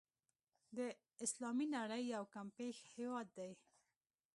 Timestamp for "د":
0.77-0.79